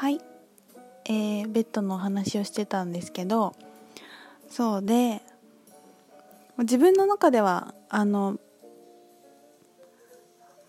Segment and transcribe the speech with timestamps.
[0.00, 0.18] はい、
[1.04, 3.54] えー、ベッドのお話をしてたんですけど
[4.48, 5.20] そうで
[6.56, 8.38] 自分の中ではあの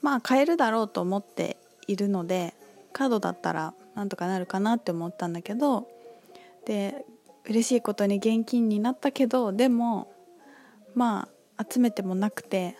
[0.01, 1.55] まあ買えるだろうと思って
[1.87, 2.53] いるので
[2.91, 5.87] カードだったらなんとかなるかなって思ったんだけど
[6.65, 7.05] で
[7.45, 10.11] 嬉しいことに現金になったけどでも
[10.93, 12.75] まあ集めてもなくて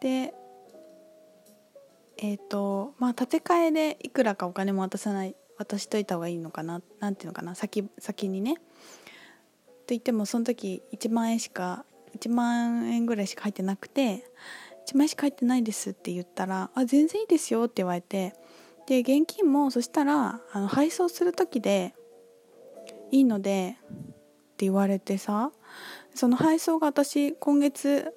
[0.00, 0.32] で
[2.24, 8.54] えっ、ー、とまあ建て替えでいくらかお金も渡さない渡しといた方がいいのかななんていうのかな先先にね。
[8.56, 11.84] と言ってもその時1万円しか
[12.18, 14.24] 1万円ぐらいしか入ってなくて
[14.88, 18.34] 1万円しか入ってないですって言ったら「あ全然いいですよ」って言われて
[18.86, 21.94] で現金もそしたらあの配送する時で
[23.10, 23.96] いいのでっ
[24.56, 25.52] て言われてさ
[26.14, 28.14] その配送が私今月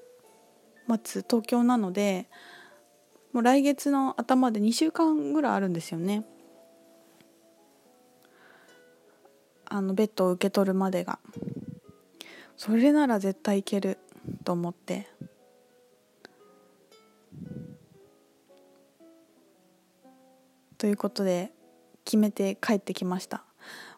[1.03, 2.29] 末東京なので
[3.33, 6.25] もう来月の頭で2週間ぐらいあるんですよね。
[9.65, 11.19] あのベッドを受け取るまでが。
[12.55, 13.99] それなら絶対いける
[14.43, 15.07] と思って。
[20.77, 21.51] ということで
[22.05, 23.43] 決めて帰ってきました。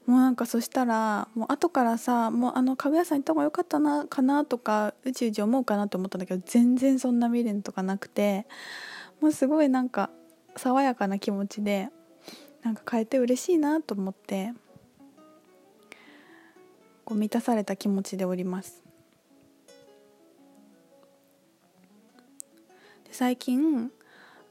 [0.05, 8.47] もうなんかそしたらもう後からさもうあの家具屋さん行った方が良かったなかなとかうちうち思うかなと思ったんだけど全然そんな未練とかなくて
[9.21, 10.09] もうすごいなんか
[10.55, 11.89] 爽やかな気持ちで
[12.63, 14.53] なんか変えて嬉しいなと思って
[17.05, 18.83] こう満たされた気持ちでおります。
[23.11, 23.91] 最近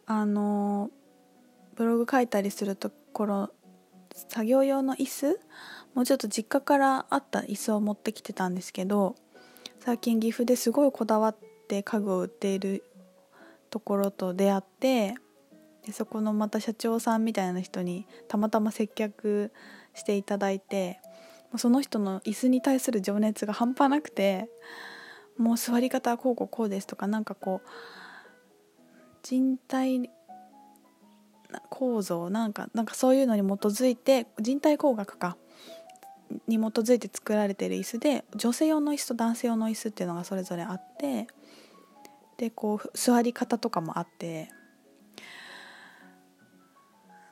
[0.07, 0.91] あの
[1.77, 3.51] ブログ書いたりするところ
[4.29, 5.41] 作業用の椅子
[5.95, 9.15] もうちょっと実家からあった椅子を持ってきてたんですけど
[9.81, 11.37] 最近岐阜ですごいこだわっ
[11.69, 12.85] て家具を売っている
[13.71, 15.15] ところと出会って
[15.87, 19.53] でそこのまた社長さんみたいな人にたまたま接客
[19.95, 21.01] していただいて
[21.57, 24.49] その人の椅子に対する情熱が半端なくて
[25.39, 27.69] もう座り方はこうこうこうですとかなんかこう
[29.23, 30.11] 人体
[31.71, 35.37] 構造なんかなんかそういうのに基づいて人体工学か
[36.47, 41.27] に基づいて作られてる椅子で女性用の椅子と男性用の椅子っていうのがそれぞれあって
[42.39, 44.51] でこう座り方とかもあって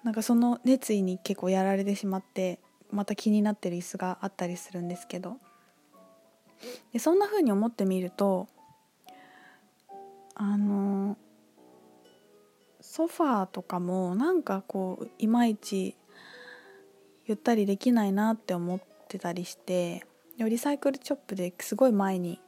[0.04, 5.38] なんかその熱意に結構やられてしまってまた気になってる椅子があったりするんですけど。
[6.92, 8.48] でそんな風に思ってみると
[10.34, 11.16] あの
[12.80, 15.96] ソファーとかもなんかこういまいち
[17.26, 20.06] ゆったりできないなって思ってたりして
[20.38, 22.40] リサイクルショップですごい前に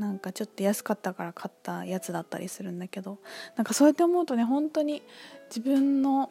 [0.00, 3.18] なんかちょっと安かったから買ったやつだったりするんだけど
[3.56, 5.02] なんかそうやって思うとね本当に
[5.54, 6.30] 自分の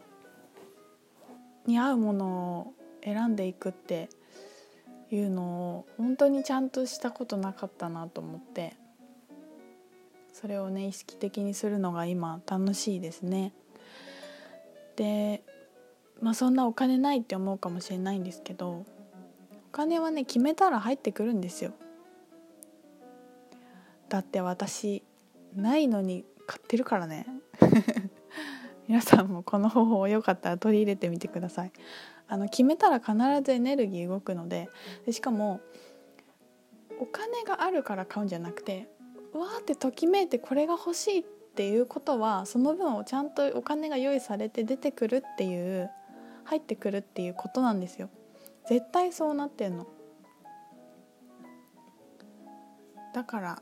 [1.68, 4.10] に合うものを選んでいくって
[5.12, 8.76] いうのを本当にちゃんとしたことなかったなと思って
[10.34, 13.54] それをね意識的にするのが今楽しいですね。
[14.96, 15.44] で
[16.24, 18.86] まあそんなお金ないって思うかもしれないんですけどお
[19.72, 21.74] 金はね決めたら入ってくるんですよ。
[24.10, 25.04] だって私
[25.56, 27.28] ないのに買ってるからね。
[28.88, 31.72] 皆さんもこの方法をよかったら取り入れてみてください。
[32.28, 34.70] あの決めたら必ずエネルギー動くので
[35.06, 35.62] でしかも
[37.00, 38.88] お金があるから買うんじゃなくて
[39.34, 45.90] わーってときめいてこれが欲しいっていうことはその分をちゃんとお金が用意されて出てくるっていう
[46.44, 48.10] 入ってくるっていうことなんですよ。
[48.68, 49.88] 絶対そうなってんの。
[53.14, 53.62] だから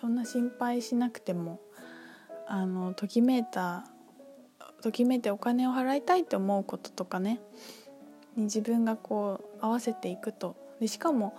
[0.00, 1.60] そんな心配しなくても
[2.46, 3.84] あのときめいた
[4.80, 7.40] ときめいてお金を払いたいって思うこととかね。
[8.36, 10.56] に自分がこう合わせていくと。
[10.80, 11.36] でしかも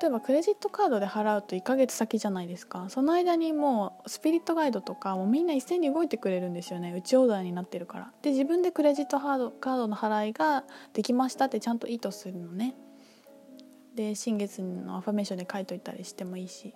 [0.00, 2.86] 例えばクレジットカードで払うと1ヶ月先じゃないですか。
[2.88, 6.92] その間にもうスピリットガイドとかもみんな一斉に動いてくれるんですよね。
[6.92, 8.12] うちオーダーになってるから。
[8.22, 12.76] で自分でクレジットカードカードの払いができましたってちゃんと意図するのね。
[13.96, 16.72] で新月のアファメーションで書いといたりしてもいいし。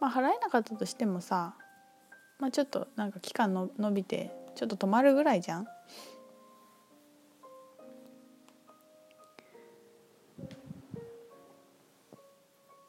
[0.00, 1.54] まあ払えなかったとしてもさ、
[2.38, 5.66] まあ、ちょっとなんか期間の伸びてちょっと止まるぐらいじゃん。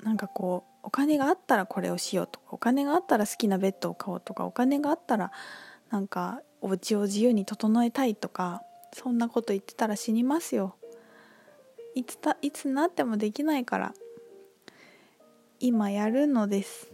[0.03, 5.31] なんかこうお金があったらこれをしようとかお金があったら好きなベッドを買おうとかお金があったら
[5.91, 8.63] なんかお家を自由に整えたいとか
[8.93, 10.75] そんなこと言ってたら死にますよ
[11.95, 13.93] いつたいつなってもできないから
[15.59, 16.91] 今やるのです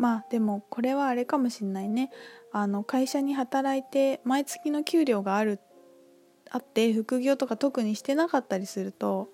[0.00, 2.10] まあでもこれはあれかもしんないね。
[2.52, 5.60] あの会社に働いて毎月の給料がある
[6.50, 9.28] あって副業とか特にしてなかったりすると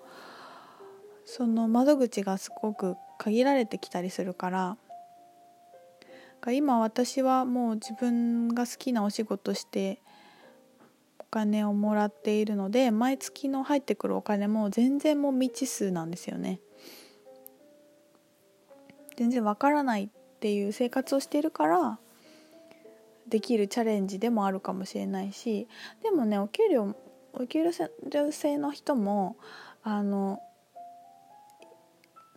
[1.24, 4.76] その窓口がすごく限られてきたりするから。
[6.52, 10.00] 今私はもう自分が好きなお仕事して
[11.18, 16.60] お金をもらっているので毎月の入ってくるお金も全然もう未知数なんですよね。
[19.16, 21.99] 全然わからないっていう生活をしているから
[23.29, 25.67] できるチャレンジでもあるかもしれないし
[26.03, 26.94] でもねお給料
[27.33, 27.65] お給
[28.11, 29.37] 料制の人も
[29.83, 30.41] あの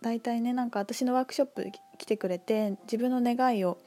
[0.01, 1.65] 大体ねなんか私のワークショップ
[1.97, 3.77] 来てくれて自分の願いを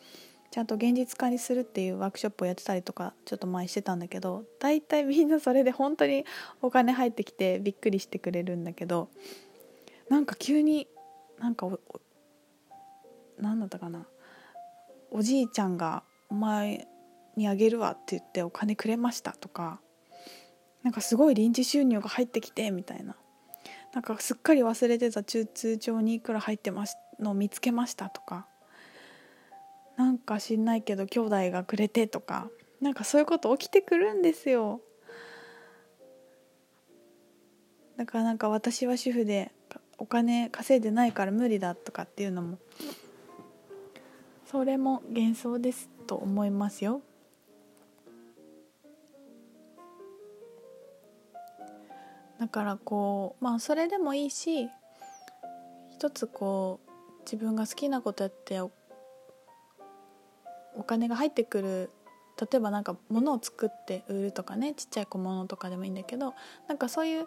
[0.50, 6.26] ちゃんと現実化にするっていうワークショップをやってたりとかちょっと前してたんだけど大体みんなそれで本当に
[6.60, 9.08] お金入ってきてびっくりしてくれるんだけど
[10.10, 10.88] なんか急に
[11.38, 11.66] なんか
[13.42, 14.06] 何だったかな。
[15.10, 16.88] おじいちゃんが「お前
[17.36, 19.80] にあげるわ」って言ってお金くれましたとか
[20.82, 23.16] なんかすごい臨時収入が入ってきてみたいな。
[23.92, 28.46] なんかすっかり忘れてた中通帳にいくら入ってますのを見つけましたとか。
[29.96, 32.50] なんか知んないけど兄弟がくれてとか。
[32.80, 34.80] なんかそういうこと起きてくるんですよ。
[37.96, 39.52] だからなんか私は主婦で
[39.98, 42.58] お金稼いでないから無理だとかっていうのも
[44.52, 47.00] それも幻想ですと思いますよ。
[52.38, 54.68] だからこうまあそれでもいいし
[55.90, 58.70] 一つこう自分が好きなことやってお
[60.84, 61.90] 金が入ってくる
[62.38, 66.34] 例えばなんか物を作って売るとかねちっちゃい小物とかでもいいんだけど
[66.68, 67.26] なんかそういう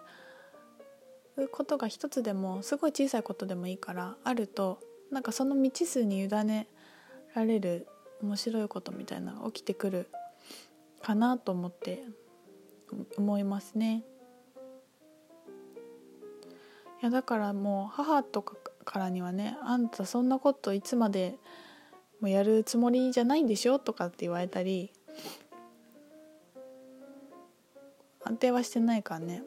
[1.51, 4.79] ことが一つでもすごい小さいことでもいいからあると
[5.11, 6.67] なんかその未知数に委ね
[7.35, 7.87] られる
[8.21, 10.09] 面白いことみたいな起きてくる
[11.01, 12.03] かなと思って
[13.17, 14.03] 思いますね。
[17.01, 18.55] いやだからもう母とか
[18.85, 21.37] からにはねあんたそんなこといつまで
[22.21, 24.91] もやるつもりじゃないんでしょとかって言われたり
[28.23, 29.43] 安定はしてないからね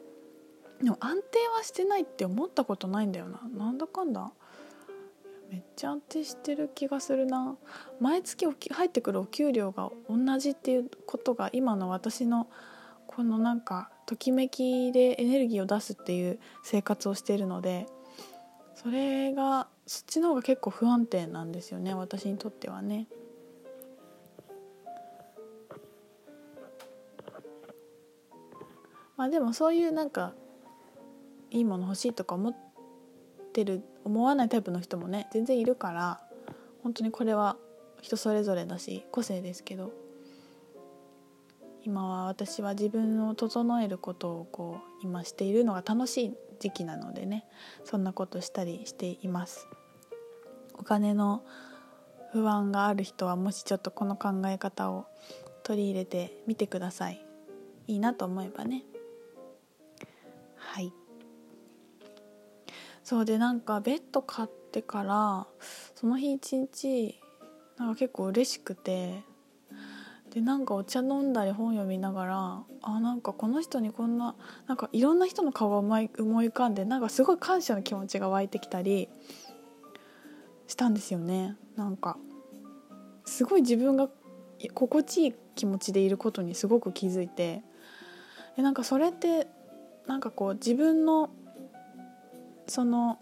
[0.81, 4.31] でも安定はしてないって思ったことないんだよななんだかんだ
[5.49, 7.55] めっちゃ安定してる気がするな
[7.99, 12.47] 毎月入ってくるお給料が同じっていうことが今の私の
[13.07, 17.87] このなんかときめきでエネルギーを出すっていう生活をしているので
[18.75, 23.07] それがそっちの方が結構不安定なんですよね私にとってはね。
[29.17, 30.33] まあでもそういうなんか
[31.51, 32.68] いいもの欲しいとか思って
[33.59, 36.21] てる思わないタイプの人もね全然いるから
[36.83, 37.57] 本当にこれは
[38.01, 39.91] 人それぞれだし個性ですけど。
[41.81, 47.45] 今は私は自分を整えることをこう今しているのが楽しい時期なのでね
[47.85, 49.67] そんなことしたりしています。
[50.73, 51.41] お金の
[52.33, 55.07] 不安がある人はもしちょっとこの考え方を
[55.63, 57.25] 取り入れてみてください。
[57.87, 58.83] いいなと思えばね。
[60.57, 60.91] はい。
[63.09, 65.47] そうでなんかベッド買ってから
[65.95, 67.19] その日一日
[67.75, 69.23] なんか結構嬉しくて
[70.31, 74.35] でなんかお茶飲んだり本読みながらあなんかこの人にこんな
[74.67, 79.09] なんかいろんな人の顔が思い浮かんでなんかすごい感謝の気持ちが湧いてきたり
[80.67, 81.57] したんですよね。
[81.75, 82.15] なんか
[83.25, 84.07] すごい自分が
[84.75, 87.63] 心地いい気持ちでいることにすごく気づいて
[88.55, 89.47] でなんかそれって
[90.05, 91.31] なんかこう自分の
[92.69, 93.19] その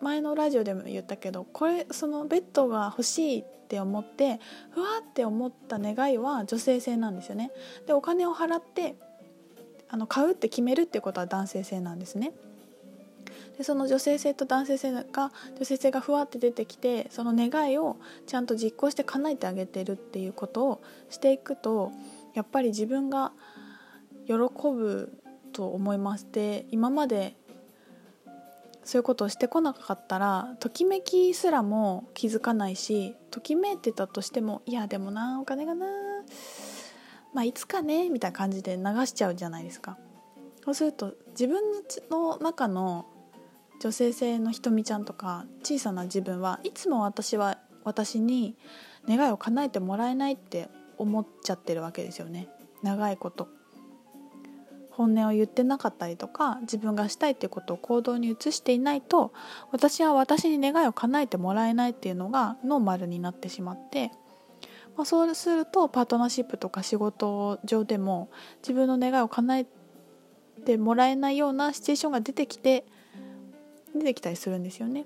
[0.00, 4.40] 前のラジオでも言ったけどこれそのベッドが欲しいって思って
[4.70, 7.50] ふわって思った願いは女性性なんですよね。
[7.86, 8.96] でお金を払って
[9.88, 12.32] あの買うって決めるっていうことは男性性なんですね。
[13.56, 21.92] でその女性性と男性性が女性性がふわって出てきてその願いをちゃんと実行して叶えてあげてるっていうことをしていくと
[22.34, 23.32] やっぱり自分が
[24.26, 25.12] 喜ぶ
[25.52, 27.36] と思いますで今まで
[28.84, 35.86] そういうことをしてこなかったらときめきすらも気づかないしときめいてたとしてもいやでもなお金がな
[37.32, 39.98] まあいつかねみたいな感じで流しちゃうじゃないですか。
[40.64, 41.62] そうすると自分
[42.10, 43.06] の中の
[43.80, 48.56] 女性性のひとみちゃんとか小さな自分はいつも私は私に
[49.08, 52.48] 願いを叶えてもらえないって思っちゃってるわけですよね。
[52.82, 53.48] 長いこと。
[54.92, 59.32] 本音を言ってなかったりとか自分がしたいっていうことを行動に移していないと
[59.70, 64.10] 私は私に願いを叶えてもらえないっていうのがノーマルになってしまって、
[64.96, 68.30] まあ、そうするとパートナーシップとか仕事上でも
[68.62, 69.66] 自分の願いを叶え
[70.64, 72.84] てもらえないようなシチュエーションが出てきて
[73.94, 75.04] 出てきたりするんですよね。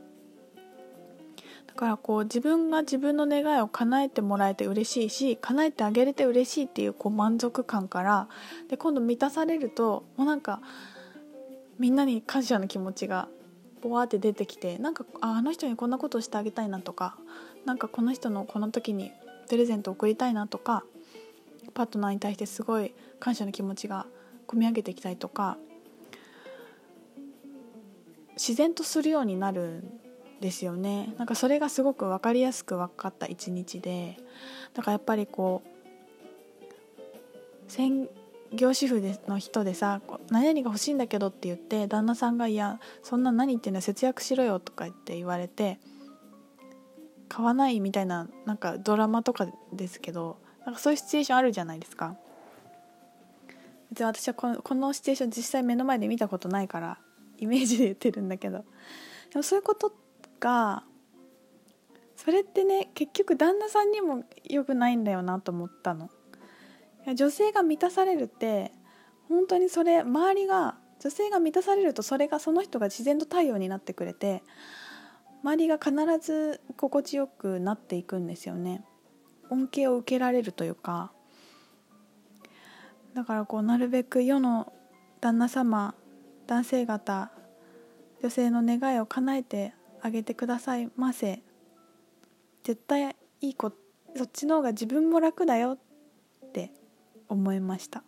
[1.66, 8.28] だからこう自分が自分の願いを叶えてもらえて嬉しいし叶えてあげれて嬉しいっていうこう満足感から
[8.68, 10.60] で今度満たされるともうなんか
[11.78, 13.28] みんなに感謝の気持ちが
[13.82, 17.16] ボワーって出てきてなんかあの人にこんなことをしてあげたいなとか
[17.66, 19.12] なんかこの人のこの時に
[19.48, 20.84] プレゼントを贈りたいなとか
[21.74, 24.06] パートナーに対してすごい感謝の気持ちが
[24.48, 25.58] 込み上げてきたりとか
[28.34, 30.00] 自然とするようになるん
[30.40, 34.18] ですよねなんかそれがすごく分かりやすく分かった一日で
[34.74, 35.68] だからやっぱりこう
[37.68, 38.08] 専
[38.52, 40.00] 業主婦の人でさ
[40.30, 45.78] 「何々が欲しいんだけど」って言って旦那さんが「いやそんな何言ってんの節約しろよ」とか言って言われて
[47.28, 52.16] 買わないみたいななんかドラマとかですけどなんかそういうシチュエーションあるじゃないですか。
[53.90, 56.98] 別に私はこのこのシチュエーション実際目の前で見たことないから
[57.38, 58.64] イメージで言ってるんだけど
[59.30, 60.05] でもそういうことって
[60.40, 60.84] が
[62.16, 66.06] それってね結局旦那さんにも良くないんだよなと思ったの。
[67.06, 68.72] いや女性が満たされるって
[69.28, 74.42] 本当にそれ周りが女性が満たされるとそれがその人が自然と太陽になってくれて
[75.42, 78.84] 周りが必ず心地よくなっていくんですよね。
[79.50, 81.12] 恩恵を受けられるというか。
[83.14, 84.72] だからこうなるべく世の
[85.20, 85.94] 旦那様
[86.46, 87.30] 男性方
[88.20, 89.72] 女性の願いを叶えて
[90.06, 91.42] あげてくださいませ。
[92.62, 93.72] 絶対いい子
[94.14, 96.70] そっちの方が自分も楽だよって
[97.28, 98.04] 思いました。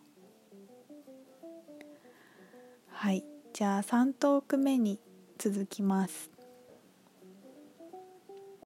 [2.87, 3.25] はい。
[3.53, 4.97] じゃあ3トーク目に
[5.37, 6.38] 続きます。